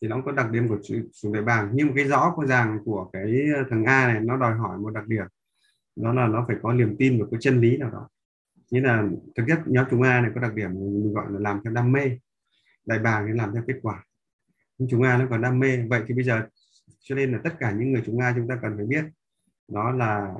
Thì 0.00 0.08
nó 0.08 0.22
có 0.24 0.32
đặc 0.32 0.50
điểm 0.50 0.68
của 0.68 0.78
chủ 1.12 1.34
đại 1.34 1.42
bảng. 1.42 1.70
Nhưng 1.72 1.94
cái 1.94 2.04
rõ 2.04 2.32
của 2.36 2.46
ràng 2.46 2.78
của 2.84 3.10
cái 3.12 3.46
thằng 3.70 3.84
A 3.84 4.12
này, 4.12 4.20
nó 4.20 4.36
đòi 4.36 4.54
hỏi 4.54 4.78
một 4.78 4.90
đặc 4.90 5.06
điểm. 5.06 5.26
Đó 5.96 6.12
là 6.12 6.26
nó 6.26 6.44
phải 6.48 6.56
có 6.62 6.72
niềm 6.72 6.96
tin 6.98 7.20
và 7.20 7.26
có 7.30 7.36
chân 7.40 7.60
lý 7.60 7.76
nào 7.76 7.90
đó. 7.90 8.08
Nghĩa 8.70 8.80
là 8.80 9.04
thực 9.36 9.44
chất 9.48 9.58
nhóm 9.66 9.86
chúng 9.90 10.02
A 10.02 10.20
này 10.20 10.30
có 10.34 10.40
đặc 10.40 10.54
điểm, 10.54 10.70
mình 10.74 11.12
gọi 11.14 11.26
là 11.32 11.38
làm 11.38 11.60
theo 11.64 11.72
đam 11.72 11.92
mê. 11.92 12.18
Đại 12.86 12.98
bàng 12.98 13.26
thì 13.26 13.32
làm 13.38 13.54
theo 13.54 13.62
kết 13.66 13.76
quả 13.82 14.04
nhưng 14.78 14.88
chúng 14.88 15.02
ta 15.02 15.18
nó 15.18 15.26
còn 15.30 15.42
đam 15.42 15.58
mê. 15.58 15.86
Vậy 15.88 16.02
thì 16.06 16.14
bây 16.14 16.24
giờ 16.24 16.46
cho 17.00 17.14
nên 17.14 17.32
là 17.32 17.40
tất 17.44 17.50
cả 17.58 17.72
những 17.72 17.92
người 17.92 18.02
chúng 18.06 18.20
ta 18.20 18.32
chúng 18.36 18.48
ta 18.48 18.58
cần 18.62 18.76
phải 18.76 18.86
biết 18.86 19.04
đó 19.68 19.90
là 19.90 20.34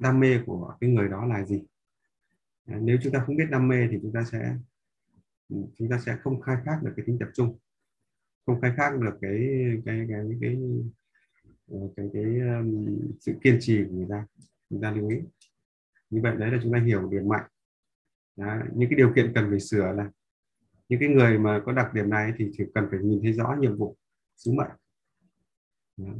đam 0.00 0.20
mê 0.20 0.38
của 0.46 0.74
cái 0.80 0.90
người 0.90 1.08
đó 1.08 1.26
là 1.26 1.44
gì. 1.44 1.62
Nếu 2.66 2.98
chúng 3.02 3.12
ta 3.12 3.22
không 3.26 3.36
biết 3.36 3.46
đam 3.50 3.68
mê 3.68 3.88
thì 3.90 3.98
chúng 4.02 4.12
ta 4.12 4.24
sẽ 4.24 4.56
chúng 5.48 5.88
ta 5.90 5.98
sẽ 5.98 6.16
không 6.22 6.40
khai 6.40 6.56
thác 6.64 6.78
được 6.82 6.92
cái 6.96 7.06
tính 7.06 7.18
tập 7.20 7.28
trung 7.34 7.58
không 8.46 8.60
khai 8.60 8.72
thác 8.76 9.00
được 9.00 9.18
cái 9.20 9.48
cái 9.84 10.06
cái 10.08 10.18
cái 10.30 10.38
cái 10.40 10.56
cái, 11.70 11.80
cái, 11.96 12.06
cái 12.12 12.24
um, 12.40 12.86
sự 13.20 13.34
kiên 13.42 13.58
trì 13.60 13.84
của 13.84 13.96
người 13.96 14.06
ta. 14.10 14.26
Chúng 14.70 14.80
ta 14.80 14.90
lưu 14.90 15.08
ý. 15.08 15.16
Như 16.10 16.20
vậy 16.22 16.36
đấy 16.36 16.50
là 16.50 16.58
chúng 16.62 16.72
ta 16.72 16.78
hiểu 16.80 17.08
điểm 17.10 17.28
mạnh. 17.28 17.44
Đó. 18.36 18.56
những 18.74 18.90
cái 18.90 18.96
điều 18.96 19.12
kiện 19.16 19.32
cần 19.34 19.50
phải 19.50 19.60
sửa 19.60 19.92
là 19.92 20.10
những 20.88 21.00
cái 21.00 21.08
người 21.08 21.38
mà 21.38 21.62
có 21.66 21.72
đặc 21.72 21.94
điểm 21.94 22.10
này 22.10 22.32
thì 22.36 22.50
chỉ 22.52 22.64
cần 22.74 22.86
phải 22.90 22.98
nhìn 23.02 23.20
thấy 23.22 23.32
rõ 23.32 23.56
nhiệm 23.60 23.76
vụ 23.76 23.96
sứ 24.36 24.52
mệnh. 24.52 24.70
Đó. 25.96 26.12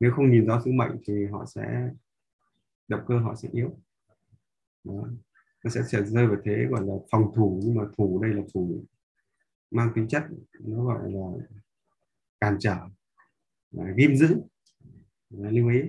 nếu 0.00 0.12
không 0.12 0.30
nhìn 0.30 0.46
rõ 0.46 0.62
sứ 0.64 0.70
mệnh 0.72 0.96
thì 1.06 1.26
họ 1.26 1.46
sẽ 1.46 1.90
động 2.88 3.00
cơ 3.06 3.18
họ 3.18 3.34
sẽ 3.34 3.48
yếu. 3.52 3.78
Đó. 4.84 5.08
nó 5.64 5.70
sẽ, 5.70 5.82
sẽ 5.82 6.02
rơi 6.02 6.26
vào 6.26 6.36
thế 6.44 6.66
gọi 6.70 6.86
là 6.86 6.94
phòng 7.10 7.32
thủ 7.34 7.60
nhưng 7.64 7.74
mà 7.74 7.84
thủ 7.98 8.22
đây 8.22 8.34
là 8.34 8.42
thủ 8.54 8.84
mang 9.70 9.92
tính 9.94 10.08
chất 10.08 10.22
nó 10.60 10.84
gọi 10.84 11.12
là 11.12 11.46
cản 12.40 12.56
trở 12.60 12.76
ghim 13.96 14.16
giữ. 14.16 14.36
Lưu 15.30 15.68
ý. 15.68 15.80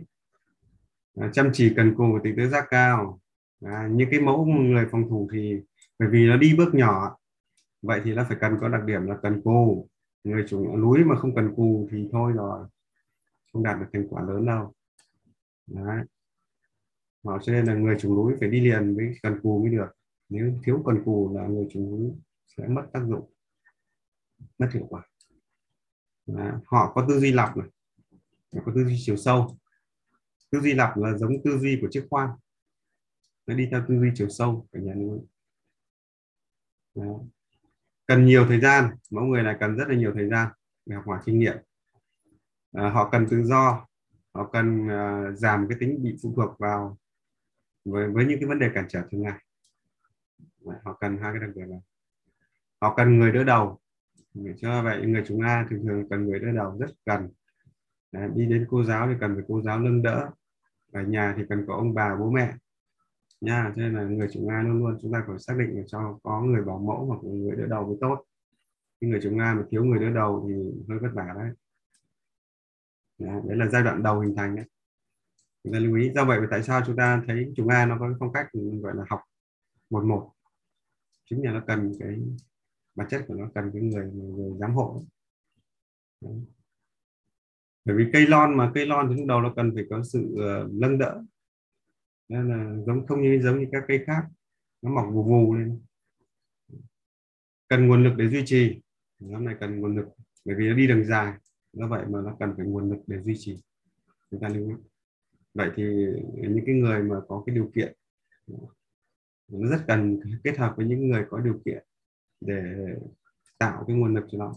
Đó, 1.15 1.27
chăm 1.33 1.49
chỉ 1.53 1.73
cần 1.75 1.95
cù 1.95 2.13
và 2.13 2.19
tính 2.23 2.33
tới 2.37 2.47
giác 2.47 2.65
cao. 2.69 3.19
À, 3.61 3.89
những 3.91 4.09
cái 4.11 4.19
mẫu 4.19 4.45
người 4.45 4.85
phòng 4.91 5.09
thủ 5.09 5.29
thì 5.33 5.55
bởi 5.99 6.09
vì 6.09 6.27
nó 6.27 6.37
đi 6.37 6.55
bước 6.57 6.75
nhỏ 6.75 7.17
vậy 7.85 8.01
thì 8.03 8.13
nó 8.13 8.25
phải 8.27 8.37
cần 8.41 8.57
có 8.61 8.69
đặc 8.69 8.83
điểm 8.85 9.05
là 9.05 9.17
cần 9.23 9.41
cù. 9.43 9.87
Người 10.23 10.45
chủ 10.47 10.77
núi 10.77 11.03
mà 11.03 11.15
không 11.15 11.35
cần 11.35 11.53
cù 11.55 11.87
thì 11.91 12.09
thôi 12.11 12.33
rồi, 12.35 12.67
không 13.53 13.63
đạt 13.63 13.79
được 13.79 13.85
thành 13.93 14.07
quả 14.09 14.23
lớn 14.23 14.45
đâu. 14.45 14.73
Đấy. 15.67 16.05
Họ 17.23 17.39
cho 17.43 17.53
nên 17.53 17.65
là 17.65 17.73
người 17.73 17.97
chủ 17.99 18.15
núi 18.15 18.33
phải 18.39 18.49
đi 18.49 18.59
liền 18.59 18.95
với 18.95 19.11
cần 19.23 19.39
cù 19.43 19.59
mới 19.59 19.71
được. 19.71 19.87
Nếu 20.29 20.59
thiếu 20.65 20.83
cần 20.85 21.03
cù 21.05 21.35
là 21.35 21.47
người 21.47 21.67
chủ 21.71 21.79
núi 21.79 22.11
sẽ 22.57 22.67
mất 22.67 22.85
tác 22.93 23.03
dụng, 23.07 23.33
mất 24.57 24.69
hiệu 24.73 24.85
quả. 24.89 25.03
Đấy. 26.27 26.51
họ 26.65 26.91
có 26.95 27.05
tư 27.09 27.19
duy 27.19 27.31
lọc 27.31 27.57
này 27.57 27.67
có 28.65 28.71
tư 28.75 28.85
duy 28.85 28.95
chiều 28.97 29.17
sâu. 29.17 29.57
Tư 30.51 30.59
duy 30.59 30.73
lọc 30.73 30.97
là 30.97 31.17
giống 31.17 31.43
tư 31.43 31.57
duy 31.59 31.77
của 31.81 31.87
chiếc 31.91 32.07
khoan. 32.09 32.29
Nó 33.47 33.55
đi 33.55 33.67
theo 33.71 33.85
tư 33.87 33.99
duy 33.99 34.11
chiều 34.15 34.29
sâu 34.29 34.67
cả 34.71 34.79
nhà 34.79 34.93
núi 34.93 35.19
cần 38.07 38.25
nhiều 38.25 38.45
thời 38.47 38.59
gian 38.59 38.89
mẫu 39.11 39.23
người 39.23 39.43
này 39.43 39.55
cần 39.59 39.75
rất 39.75 39.87
là 39.87 39.95
nhiều 39.95 40.11
thời 40.15 40.29
gian 40.29 40.47
để 40.85 40.95
học 40.95 41.07
hỏi 41.07 41.19
kinh 41.25 41.39
nghiệm. 41.39 41.57
À, 42.73 42.89
họ 42.89 43.09
cần 43.11 43.27
tự 43.29 43.43
do 43.43 43.87
họ 44.33 44.49
cần 44.53 44.89
à, 44.89 45.31
giảm 45.31 45.67
cái 45.69 45.77
tính 45.79 46.03
bị 46.03 46.15
phụ 46.23 46.33
thuộc 46.35 46.59
vào 46.59 46.97
với 47.85 48.09
với 48.09 48.25
những 48.25 48.39
cái 48.39 48.49
vấn 48.49 48.59
đề 48.59 48.69
cản 48.73 48.85
trở 48.89 49.01
thường 49.11 49.21
ngày. 49.21 49.39
Họ 50.83 50.97
cần 50.99 51.17
hai 51.17 51.33
cái 51.33 51.39
đặc 51.47 51.55
điểm 51.55 51.69
là 51.69 51.77
họ 52.81 52.95
cần 52.95 53.19
người 53.19 53.31
đỡ 53.31 53.43
đầu. 53.43 53.79
Cho 54.57 54.83
vậy 54.83 55.05
người 55.05 55.23
chúng 55.27 55.41
ta 55.43 55.67
thường 55.69 55.83
thường 55.83 56.09
cần 56.09 56.25
người 56.25 56.39
đỡ 56.39 56.51
đầu 56.51 56.77
rất 56.79 56.89
cần. 57.05 57.29
Đi 58.35 58.45
đến 58.45 58.67
cô 58.69 58.83
giáo 58.83 59.07
thì 59.07 59.13
cần 59.19 59.35
phải 59.35 59.43
cô 59.47 59.61
giáo 59.61 59.79
nâng 59.79 60.01
đỡ. 60.01 60.29
Ở 60.91 61.01
nhà 61.01 61.33
thì 61.37 61.43
cần 61.49 61.65
có 61.67 61.75
ông 61.75 61.93
bà 61.93 62.15
bố 62.15 62.31
mẹ 62.31 62.53
nha 63.45 63.73
cho 63.75 63.81
nên 63.81 63.93
là 63.93 64.03
người 64.03 64.27
chúng 64.33 64.47
nga 64.47 64.61
luôn 64.61 64.79
luôn 64.79 64.97
chúng 65.01 65.13
ta 65.13 65.23
phải 65.27 65.39
xác 65.39 65.53
định 65.57 65.77
là 65.77 65.83
cho 65.87 66.19
có 66.23 66.41
người 66.41 66.63
bảo 66.63 66.79
mẫu 66.79 67.05
hoặc 67.05 67.23
người 67.23 67.55
đỡ 67.55 67.65
đầu 67.65 67.87
mới 67.87 67.97
tốt. 68.01 68.23
Khi 69.01 69.07
người 69.07 69.19
chúng 69.23 69.37
nga 69.37 69.53
mà 69.53 69.63
thiếu 69.69 69.85
người 69.85 69.99
đỡ 69.99 70.09
đầu 70.09 70.45
thì 70.47 70.53
hơi 70.89 70.99
vất 70.99 71.09
vả 71.13 71.33
đấy. 71.35 71.49
Dạ, 73.17 73.41
đấy, 73.47 73.57
là 73.57 73.67
giai 73.67 73.83
đoạn 73.83 74.03
đầu 74.03 74.19
hình 74.19 74.35
thành 74.35 74.55
đấy. 74.55 74.65
Chúng 75.63 75.73
ta 75.73 75.79
lưu 75.79 75.95
ý 75.95 76.11
do 76.15 76.25
vậy 76.25 76.39
tại 76.51 76.63
sao 76.63 76.81
chúng 76.85 76.95
ta 76.95 77.23
thấy 77.27 77.53
chúng 77.55 77.67
nga 77.67 77.85
nó 77.85 77.97
có 77.99 78.07
cái 78.09 78.15
phong 78.19 78.33
cách 78.33 78.47
gọi 78.81 78.95
là 78.95 79.03
học 79.09 79.19
một 79.89 80.03
một? 80.03 80.31
Chính 81.29 81.45
là 81.45 81.51
nó 81.51 81.63
cần 81.67 81.91
cái 81.99 82.19
bản 82.95 83.07
chất 83.09 83.25
của 83.27 83.33
nó 83.33 83.49
cần 83.55 83.71
cái 83.73 83.81
người 83.81 84.11
người 84.11 84.57
giám 84.59 84.73
hộ 84.73 85.05
bởi 87.85 87.95
vì 87.95 88.05
cây 88.13 88.27
lon 88.27 88.57
mà 88.57 88.71
cây 88.75 88.85
lon 88.85 89.09
thì 89.09 89.15
lúc 89.15 89.25
đầu 89.27 89.41
nó 89.41 89.53
cần 89.55 89.71
phải 89.75 89.83
có 89.89 90.03
sự 90.03 90.19
uh, 90.33 90.73
nâng 90.73 90.97
đỡ 90.97 91.23
nên 92.29 92.49
là 92.49 92.83
giống, 92.85 93.07
không 93.07 93.21
như, 93.21 93.41
giống 93.43 93.59
như 93.59 93.67
các 93.71 93.83
cây 93.87 94.03
khác. 94.07 94.27
Nó 94.81 94.91
mọc 94.91 95.13
vù 95.13 95.23
vù 95.23 95.55
lên. 95.55 95.81
Cần 97.67 97.87
nguồn 97.87 98.03
lực 98.03 98.13
để 98.17 98.27
duy 98.27 98.43
trì. 98.45 98.81
Nhóm 99.19 99.45
này 99.45 99.55
cần 99.59 99.79
nguồn 99.79 99.95
lực, 99.95 100.05
bởi 100.45 100.55
vì 100.55 100.69
nó 100.69 100.75
đi 100.75 100.87
đường 100.87 101.05
dài. 101.05 101.33
Do 101.73 101.87
vậy 101.87 102.05
mà 102.09 102.21
nó 102.21 102.35
cần 102.39 102.53
phải 102.57 102.65
nguồn 102.65 102.89
lực 102.89 102.99
để 103.07 103.21
duy 103.21 103.35
trì. 103.37 103.57
Chúng 104.31 104.39
ta 104.39 104.49
lưu 104.49 104.69
ý. 104.69 104.75
Vậy 105.53 105.71
thì 105.75 105.83
những 106.37 106.63
cái 106.65 106.75
người 106.75 107.03
mà 107.03 107.15
có 107.27 107.43
cái 107.45 107.55
điều 107.55 107.71
kiện, 107.75 107.93
nó 109.47 109.69
rất 109.69 109.83
cần 109.87 110.19
kết 110.43 110.57
hợp 110.57 110.73
với 110.77 110.85
những 110.85 111.09
người 111.09 111.25
có 111.29 111.39
điều 111.39 111.61
kiện 111.65 111.83
để 112.41 112.75
tạo 113.57 113.83
cái 113.87 113.95
nguồn 113.95 114.13
lực 114.13 114.25
cho 114.31 114.37
nó. 114.37 114.55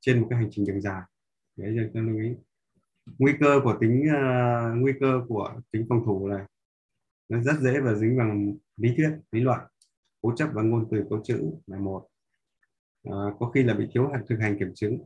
Trên 0.00 0.20
một 0.20 0.26
cái 0.30 0.38
hành 0.38 0.48
trình 0.50 0.66
đường 0.66 0.80
dài. 0.80 1.02
Đấy, 1.56 1.90
cho 1.94 2.00
lưu 2.00 2.18
ý 2.18 2.36
nguy 3.18 3.32
cơ 3.40 3.60
của 3.64 3.76
tính 3.80 4.04
uh, 4.06 4.82
nguy 4.82 4.92
cơ 5.00 5.24
của 5.28 5.60
tính 5.70 5.86
phòng 5.88 6.02
thủ 6.04 6.28
này 6.28 6.44
nó 7.28 7.42
rất 7.42 7.60
dễ 7.60 7.80
và 7.80 7.94
dính 7.94 8.16
bằng 8.18 8.54
lý 8.76 8.94
thuyết 8.96 9.10
lý 9.32 9.40
luận. 9.40 9.60
Cố 10.22 10.36
chấp 10.36 10.48
và 10.52 10.62
ngôn 10.62 10.88
từ 10.90 11.04
câu 11.10 11.20
chữ 11.24 11.50
là 11.66 11.78
một. 11.78 12.08
À, 13.04 13.12
có 13.38 13.50
khi 13.50 13.62
là 13.62 13.74
bị 13.74 13.88
thiếu 13.92 14.12
thực 14.28 14.36
hành 14.40 14.58
kiểm 14.58 14.74
chứng. 14.74 14.98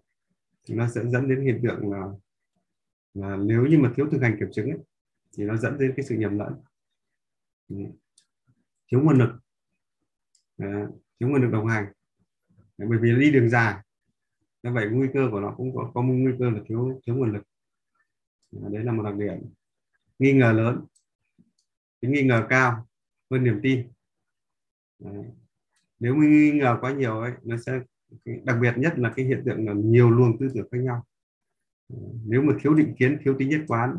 Nó 0.68 0.88
sẽ 0.88 1.04
dẫn 1.06 1.28
đến 1.28 1.40
hiện 1.44 1.60
tượng 1.62 1.92
là, 1.92 2.06
là 3.14 3.36
nếu 3.36 3.66
như 3.66 3.78
mà 3.78 3.92
thiếu 3.96 4.08
thực 4.10 4.22
hành 4.22 4.36
kiểm 4.40 4.48
chứng 4.52 4.70
ấy, 4.70 4.78
thì 5.36 5.44
nó 5.44 5.56
dẫn 5.56 5.78
đến 5.78 5.92
cái 5.96 6.04
sự 6.04 6.14
nhầm 6.14 6.38
lẫn. 6.38 6.54
Ừ. 7.68 7.76
Thiếu 8.90 9.00
nguồn 9.00 9.18
lực. 9.18 9.30
À, 10.58 10.86
thiếu 11.20 11.28
nguồn 11.28 11.42
lực 11.42 11.50
đồng 11.50 11.66
hành. 11.66 11.92
Bởi 12.78 12.98
vì 12.98 13.20
đi 13.20 13.30
đường 13.30 13.50
dài. 13.50 13.74
Như 14.62 14.72
vậy 14.72 14.88
nguy 14.90 15.08
cơ 15.14 15.28
của 15.30 15.40
nó 15.40 15.54
cũng 15.56 15.76
có, 15.76 15.90
có 15.94 16.02
nguy 16.02 16.32
cơ 16.38 16.50
là 16.50 16.60
thiếu 16.66 17.00
thiếu 17.06 17.16
nguồn 17.16 17.32
lực. 17.32 17.42
Dạ, 18.50 18.68
đấy 18.68 18.84
là 18.84 18.92
một 18.92 19.02
đặc 19.02 19.14
điểm. 19.14 19.38
Nghi 20.18 20.32
ngờ 20.32 20.52
lớn. 20.52 20.84
Cái 22.00 22.10
nghi 22.10 22.22
ngờ 22.22 22.46
cao 22.48 22.88
hơn 23.30 23.44
niềm 23.44 23.60
tin. 23.62 23.88
Đấy. 24.98 25.24
nếu 26.00 26.14
nghi 26.16 26.50
ngờ 26.50 26.78
quá 26.80 26.92
nhiều 26.92 27.20
ấy, 27.20 27.32
nó 27.42 27.56
sẽ 27.56 27.80
đặc 28.44 28.56
biệt 28.60 28.74
nhất 28.76 28.98
là 28.98 29.12
cái 29.16 29.26
hiện 29.26 29.42
tượng 29.46 29.66
là 29.66 29.72
nhiều 29.72 30.10
luồng 30.10 30.38
tư 30.38 30.48
tưởng 30.54 30.68
khác 30.72 30.78
nhau. 30.78 31.06
Ờ, 31.88 31.96
nếu 32.24 32.42
mà 32.42 32.54
thiếu 32.60 32.74
định 32.74 32.94
kiến, 32.98 33.18
thiếu 33.24 33.36
tính 33.38 33.48
nhất 33.48 33.60
quán 33.68 33.96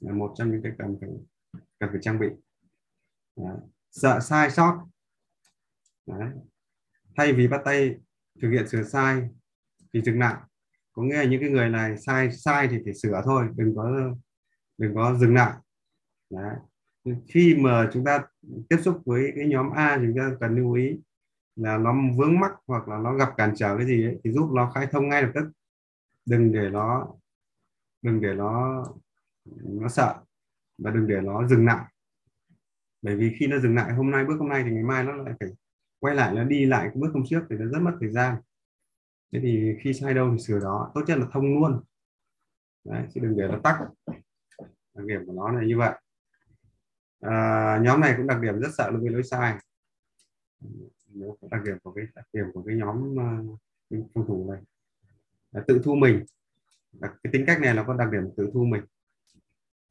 là 0.00 0.12
một 0.12 0.34
trong 0.36 0.50
những 0.50 0.62
cái 0.62 0.72
cần 0.78 0.96
phải 1.00 1.10
cần 1.78 1.90
phải 1.92 1.98
trang 2.02 2.18
bị. 2.18 2.26
Đấy. 3.36 3.56
sợ 3.90 4.20
sai 4.20 4.50
sót. 4.50 4.86
Đấy. 6.06 6.30
thay 7.16 7.32
vì 7.32 7.48
bắt 7.48 7.60
tay 7.64 7.96
thực 8.40 8.50
hiện 8.50 8.68
sửa 8.68 8.82
sai 8.82 9.28
thì 9.92 10.02
dừng 10.02 10.18
lại 10.18 10.36
có 10.92 11.02
nghĩa 11.02 11.16
là 11.16 11.24
những 11.24 11.40
cái 11.40 11.50
người 11.50 11.68
này 11.68 11.98
sai 11.98 12.32
sai 12.32 12.68
thì 12.68 12.78
phải 12.84 12.94
sửa 12.94 13.22
thôi 13.24 13.48
đừng 13.56 13.76
có 13.76 14.14
đừng 14.78 14.94
có 14.94 15.14
dừng 15.14 15.34
lại. 15.34 15.52
Đấy. 16.30 16.56
khi 17.28 17.56
mà 17.60 17.90
chúng 17.92 18.04
ta 18.04 18.24
tiếp 18.68 18.76
xúc 18.82 19.02
với 19.06 19.32
cái 19.36 19.46
nhóm 19.48 19.70
A 19.70 19.96
chúng 19.96 20.14
ta 20.18 20.30
cần 20.40 20.56
lưu 20.56 20.72
ý 20.72 21.00
là 21.56 21.78
nó 21.78 21.94
vướng 22.16 22.40
mắc 22.40 22.52
hoặc 22.66 22.88
là 22.88 22.98
nó 22.98 23.14
gặp 23.14 23.28
cản 23.36 23.52
trở 23.56 23.76
cái 23.76 23.86
gì 23.86 24.04
ấy, 24.06 24.20
thì 24.24 24.32
giúp 24.32 24.50
nó 24.52 24.70
khai 24.74 24.86
thông 24.90 25.08
ngay 25.08 25.22
lập 25.22 25.30
tức. 25.34 25.44
Đừng 26.26 26.52
để 26.52 26.70
nó 26.70 27.08
đừng 28.02 28.20
để 28.20 28.34
nó 28.34 28.84
nó 29.64 29.88
sợ 29.88 30.14
và 30.78 30.90
đừng 30.90 31.06
để 31.06 31.20
nó 31.20 31.48
dừng 31.48 31.66
lại. 31.66 31.92
Bởi 33.02 33.16
vì 33.16 33.36
khi 33.38 33.46
nó 33.46 33.58
dừng 33.58 33.74
lại 33.74 33.92
hôm 33.92 34.10
nay 34.10 34.24
bước 34.24 34.36
hôm 34.38 34.48
nay 34.48 34.62
thì 34.64 34.70
ngày 34.70 34.84
mai 34.84 35.04
nó 35.04 35.12
lại 35.12 35.34
phải 35.40 35.48
quay 35.98 36.14
lại 36.14 36.34
nó 36.34 36.44
đi 36.44 36.66
lại 36.66 36.84
cái 36.84 36.96
bước 36.96 37.10
hôm 37.14 37.22
trước 37.26 37.40
thì 37.50 37.56
nó 37.56 37.66
rất 37.66 37.78
mất 37.82 37.96
thời 38.00 38.10
gian 38.10 38.36
thế 39.32 39.40
thì 39.42 39.74
khi 39.80 39.92
sai 39.92 40.14
đâu 40.14 40.30
thì 40.32 40.38
sửa 40.38 40.60
đó 40.60 40.92
tốt 40.94 41.00
nhất 41.06 41.18
là 41.18 41.26
thông 41.32 41.60
luôn. 41.60 41.80
Đấy, 42.84 43.06
chứ 43.14 43.20
đừng 43.20 43.36
để 43.36 43.48
nó 43.48 43.60
tắc. 43.64 43.76
Đặc 44.94 45.06
điểm 45.06 45.26
của 45.26 45.32
nó 45.32 45.52
là 45.52 45.66
như 45.66 45.78
vậy. 45.78 45.94
À, 47.20 47.78
nhóm 47.82 48.00
này 48.00 48.14
cũng 48.16 48.26
đặc 48.26 48.40
điểm 48.40 48.60
rất 48.60 48.68
sợ 48.74 48.90
với 48.92 49.10
lỗi 49.10 49.22
sai. 49.22 49.58
Đặc 51.50 51.60
điểm 51.64 51.78
của 51.82 51.92
cái 51.92 52.04
đặc 52.14 52.24
điểm 52.32 52.46
của 52.54 52.62
cái 52.62 52.76
nhóm 52.76 53.14
uh, 53.14 53.58
phòng 54.14 54.26
thủ 54.26 54.50
này. 54.52 54.62
Là 55.52 55.64
tự 55.66 55.80
thu 55.84 55.94
mình. 55.94 56.24
Cái 57.00 57.32
tính 57.32 57.44
cách 57.46 57.60
này 57.60 57.74
là 57.74 57.84
có 57.84 57.94
đặc 57.94 58.08
điểm 58.12 58.30
tự 58.36 58.50
thu 58.52 58.64
mình. 58.64 58.82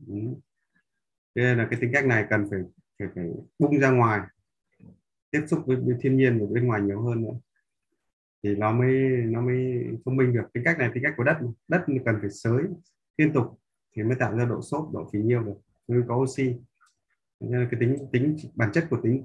Đúng. 0.08 0.40
thế 1.36 1.42
nên 1.42 1.58
là 1.58 1.68
cái 1.72 1.80
tính 1.82 1.92
cách 1.94 2.06
này 2.06 2.26
cần 2.30 2.48
phải 2.50 2.60
phải, 3.00 3.08
phải 3.16 3.26
bung 3.60 3.80
ra 3.80 3.92
ngoài 3.92 4.22
tiếp 5.32 5.44
xúc 5.48 5.64
với, 5.66 5.76
với 5.76 5.96
thiên 6.02 6.18
nhiên 6.18 6.40
và 6.40 6.46
bên 6.52 6.68
ngoài 6.68 6.82
nhiều 6.82 7.02
hơn 7.02 7.22
nữa 7.22 7.34
thì 8.44 8.56
nó 8.56 8.72
mới 8.72 8.94
nó 9.26 9.42
mới 9.42 9.88
thông 10.06 10.16
minh 10.16 10.34
được. 10.34 10.44
Tính 10.54 10.64
cách 10.64 10.80
này 10.80 10.92
tính 10.94 11.04
cách 11.04 11.14
của 11.18 11.24
đất 11.24 11.38
đất 11.68 11.86
cần 12.06 12.16
phải 12.22 12.30
sới 12.30 12.64
liên 13.18 13.34
tục 13.34 13.60
thì 13.96 14.04
mới 14.04 14.16
tạo 14.16 14.38
ra 14.38 14.46
độ 14.46 14.62
xốp 14.62 14.90
độ 14.94 15.10
phì 15.14 15.20
nhiêu 15.20 15.44
được. 15.44 15.58
Mới 15.88 16.02
có 16.08 16.16
oxy. 16.16 16.56
Nên 17.40 17.60
là 17.62 17.68
cái 17.72 17.80
tính 17.80 17.98
tính 18.12 18.36
bản 18.56 18.72
chất 18.74 18.88
của 18.90 19.00
tính 19.04 19.24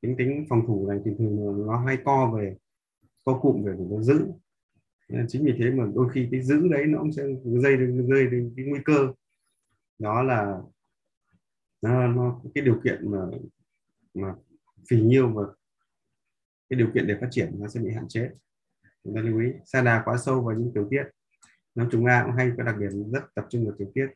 tính 0.00 0.16
tính 0.18 0.46
phòng 0.48 0.66
thủ 0.66 0.88
này 0.88 1.00
thì 1.04 1.10
thường 1.18 1.66
nó 1.66 1.78
hay 1.78 1.98
co 2.04 2.32
về 2.36 2.56
co 3.24 3.38
cụm 3.38 3.62
về 3.64 3.74
để 3.78 3.84
nó 3.90 4.02
giữ. 4.02 4.26
Nên 5.08 5.26
chính 5.28 5.44
vì 5.44 5.54
thế 5.58 5.70
mà 5.70 5.86
đôi 5.94 6.08
khi 6.12 6.28
cái 6.30 6.42
giữ 6.42 6.68
đấy 6.68 6.86
nó 6.86 6.98
cũng 6.98 7.12
sẽ 7.12 7.22
gây 7.44 7.76
gây 8.08 8.26
đến 8.26 8.52
cái 8.56 8.66
nguy 8.66 8.80
cơ. 8.84 9.12
Đó 9.98 10.22
là 10.22 10.60
nó, 11.82 12.06
nó 12.06 12.40
cái 12.54 12.64
điều 12.64 12.80
kiện 12.84 13.10
mà 13.10 13.18
mà 14.14 14.34
phì 14.90 15.00
nhiêu 15.00 15.28
và 15.28 15.42
cái 16.74 16.78
điều 16.78 16.90
kiện 16.94 17.06
để 17.06 17.18
phát 17.20 17.28
triển 17.30 17.54
nó 17.58 17.68
sẽ 17.68 17.80
bị 17.80 17.90
hạn 17.90 18.08
chế. 18.08 18.30
Chúng 19.04 19.14
ta 19.14 19.20
lưu 19.20 19.40
ý 19.40 19.52
sa 19.64 19.82
đà 19.82 20.02
quá 20.04 20.16
sâu 20.16 20.42
vào 20.42 20.56
những 20.56 20.72
tiểu 20.74 20.88
tiết. 20.90 21.04
Nhóm 21.74 21.88
chúng 21.90 22.06
A 22.06 22.22
cũng 22.24 22.34
hay 22.36 22.52
có 22.56 22.62
đặc 22.62 22.78
điểm 22.78 23.10
rất 23.12 23.34
tập 23.34 23.46
trung 23.50 23.64
vào 23.64 23.74
tiểu 23.78 23.90
tiết. 23.94 24.06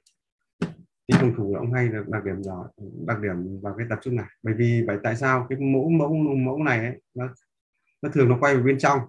Tính 1.07 1.17
phòng 1.21 1.35
thủ 1.37 1.55
ông 1.55 1.73
hay 1.73 1.89
được 1.89 2.09
đặc 2.09 2.25
điểm 2.25 2.43
đó 2.47 2.71
đặc 3.07 3.21
điểm 3.21 3.61
vào 3.61 3.75
cái 3.79 3.87
tập 3.91 3.99
trung 4.03 4.17
này. 4.17 4.27
Bởi 4.43 4.55
vì 4.55 4.85
vậy 4.87 4.99
tại 5.03 5.17
sao 5.17 5.47
cái 5.49 5.59
mẫu 5.59 5.89
mẫu 5.89 6.15
mẫu 6.15 6.63
này 6.63 6.79
ấy, 6.79 7.01
nó 7.15 7.35
nó 8.03 8.09
thường 8.09 8.29
nó 8.29 8.39
quay 8.41 8.55
vào 8.55 8.65
bên 8.65 8.79
trong. 8.79 9.01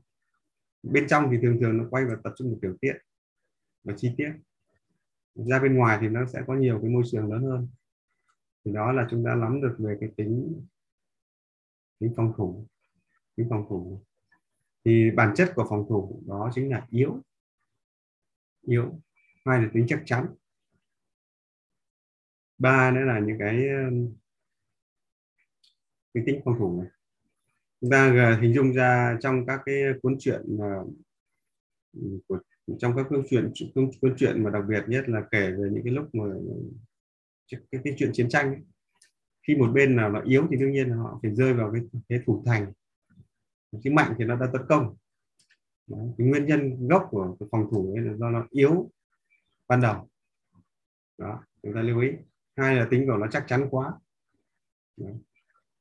Bên 0.84 1.08
trong 1.08 1.30
thì 1.32 1.38
thường 1.42 1.58
thường 1.62 1.78
nó 1.78 1.84
quay 1.90 2.06
vào 2.06 2.16
tập 2.24 2.34
trung 2.38 2.50
vào 2.50 2.60
tiểu 2.62 2.78
tiết 2.82 2.94
và 3.84 3.94
chi 3.98 4.14
tiết. 4.18 4.32
Ra 5.36 5.60
bên 5.60 5.76
ngoài 5.76 5.98
thì 6.02 6.10
nó 6.10 6.26
sẽ 6.26 6.44
có 6.48 6.56
nhiều 6.56 6.80
cái 6.82 6.90
môi 6.90 7.04
trường 7.12 7.32
lớn 7.32 7.44
hơn. 7.44 7.68
Thì 8.66 8.72
đó 8.72 8.92
là 8.92 9.08
chúng 9.10 9.26
ta 9.26 9.36
nắm 9.36 9.62
được 9.62 9.76
về 9.80 9.98
cái 10.00 10.10
tính 10.18 10.62
tính 12.00 12.14
phòng 12.18 12.34
thủ 12.38 12.66
cái 13.40 13.48
phòng 13.50 13.66
thủ. 13.70 14.02
Thì 14.86 15.12
bản 15.12 15.34
chất 15.36 15.52
của 15.56 15.66
phòng 15.70 15.86
thủ 15.90 16.24
đó 16.28 16.52
chính 16.56 16.70
là 16.70 16.88
yếu. 16.90 17.22
Yếu. 18.68 19.02
Hai 19.46 19.62
là 19.62 19.70
tính 19.74 19.86
chắc 19.90 20.02
chắn. 20.06 20.28
Ba 22.58 22.92
nữa 22.92 23.02
là 23.02 23.20
những 23.20 23.38
cái 23.40 23.68
um, 23.70 24.14
cái 26.14 26.24
tính 26.26 26.42
phòng 26.46 26.56
thủ 26.60 26.82
này. 26.82 26.92
Chúng 27.82 27.90
ta 27.90 28.38
hình 28.42 28.54
dung 28.54 28.74
ra 28.74 29.18
trong 29.22 29.46
các 29.46 29.62
cái 29.66 29.76
cuốn 30.02 30.16
truyện 30.20 30.42
mà 30.60 30.80
của 32.28 32.40
trong 32.80 32.96
các 32.96 33.06
câu 33.10 33.24
chuyện 33.30 33.52
cuốn, 33.76 33.92
chuyện 34.02 34.16
truyện 34.18 34.44
mà 34.44 34.50
đặc 34.50 34.64
biệt 34.68 34.84
nhất 34.88 35.10
là 35.10 35.22
kể 35.32 35.52
về 35.52 35.70
những 35.72 35.84
cái 35.84 35.94
lúc 35.94 36.16
mà 36.16 36.24
cái, 37.52 37.82
cái 37.84 37.94
chuyện 37.98 38.10
chiến 38.14 38.30
tranh 38.30 38.48
ấy. 38.48 38.62
khi 39.48 39.56
một 39.56 39.72
bên 39.74 39.96
nào 39.96 40.10
nó 40.10 40.22
yếu 40.22 40.48
thì 40.52 40.58
đương 40.58 40.72
nhiên 40.72 40.90
là 40.90 40.96
họ 40.96 41.20
phải 41.22 41.36
rơi 41.36 41.54
vào 41.54 41.72
cái, 41.74 41.82
thế 42.10 42.22
thủ 42.26 42.44
thành 42.46 42.72
cái 43.84 43.94
mạnh 43.94 44.16
thì 44.18 44.26
nó 44.26 44.36
đã 44.36 44.48
tấn 44.54 44.62
công. 44.70 44.96
Đấy, 45.88 46.14
cái 46.18 46.28
nguyên 46.28 46.46
nhân 46.46 46.88
gốc 46.88 47.08
của 47.12 47.38
phòng 47.52 47.68
thủ 47.72 47.94
ấy 47.98 48.06
là 48.06 48.14
do 48.14 48.30
nó 48.30 48.48
yếu 48.50 48.92
ban 49.68 49.82
đầu. 49.82 50.10
Đó 51.18 51.44
chúng 51.64 51.74
ta 51.74 51.82
lưu 51.82 52.00
ý. 52.00 52.10
Hai 52.56 52.76
là 52.76 52.88
tính 52.92 53.08
của 53.08 53.18
nó 53.18 53.28
chắc 53.32 53.46
chắn 53.48 53.68
quá. 53.72 53.94
Đấy. 54.98 55.14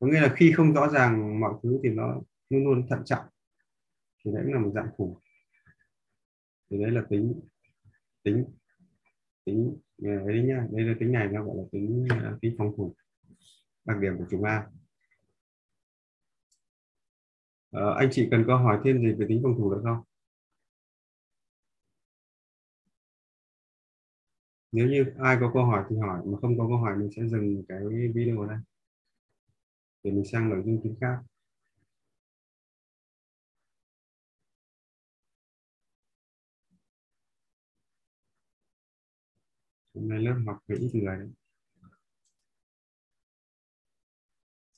có 0.00 0.06
nghĩa 0.06 0.20
là 0.20 0.34
khi 0.36 0.52
không 0.52 0.74
rõ 0.74 0.88
ràng 0.88 1.40
mọi 1.40 1.54
thứ 1.62 1.80
thì 1.82 1.88
nó 1.88 2.20
luôn 2.50 2.64
luôn 2.64 2.86
thận 2.88 3.02
trọng. 3.04 3.24
Thì 4.24 4.30
đấy 4.32 4.42
cũng 4.44 4.54
là 4.54 4.60
một 4.60 4.72
dạng 4.74 4.88
thủ. 4.98 5.18
Thì 6.70 6.78
đấy 6.78 6.90
là 6.90 7.02
tính 7.10 7.40
tính 8.22 8.44
tính 9.44 9.76
ờ, 10.02 10.10
đấy 10.26 10.42
nhá. 10.42 10.66
Đây 10.70 10.84
là 10.84 10.94
tính 11.00 11.12
này 11.12 11.28
nó 11.28 11.44
gọi 11.44 11.56
là 11.56 11.62
tính 11.72 12.06
ờ, 12.10 12.38
tính 12.40 12.54
phòng 12.58 12.72
thủ. 12.76 12.94
Đặc 13.84 13.98
điểm 14.00 14.18
của 14.18 14.26
chúng 14.30 14.44
ta 14.44 14.66
à, 17.72 17.80
anh 17.98 18.08
chị 18.12 18.28
cần 18.30 18.44
câu 18.46 18.56
hỏi 18.56 18.78
thêm 18.84 18.98
gì 19.00 19.12
về 19.12 19.26
tính 19.28 19.40
phòng 19.42 19.54
thủ 19.58 19.70
được 19.74 19.80
không? 19.84 20.02
Nếu 24.72 24.86
như 24.88 25.04
ai 25.18 25.36
có 25.40 25.50
câu 25.54 25.64
hỏi 25.64 25.84
thì 25.90 25.96
hỏi, 25.96 26.20
mà 26.26 26.38
không 26.40 26.58
có 26.58 26.66
câu 26.68 26.76
hỏi 26.78 26.96
mình 26.96 27.10
sẽ 27.16 27.22
dừng 27.28 27.62
cái 27.68 27.78
video 28.14 28.44
này. 28.46 28.58
Để 30.02 30.10
mình 30.10 30.24
sang 30.24 30.48
nội 30.50 30.62
dung 30.66 30.80
chính 30.82 30.96
khác. 31.00 31.18
Hôm 39.94 40.08
nay 40.08 40.18
lớp 40.18 40.34
học 40.46 40.58
về 40.68 40.76
ít 40.76 40.90
người 40.94 41.16
đấy. 41.18 41.28